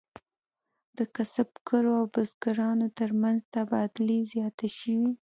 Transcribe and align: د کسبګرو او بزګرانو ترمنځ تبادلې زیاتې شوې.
د 0.97 0.99
کسبګرو 1.15 1.91
او 1.99 2.05
بزګرانو 2.13 2.87
ترمنځ 2.99 3.39
تبادلې 3.53 4.17
زیاتې 4.33 4.67
شوې. 4.77 5.11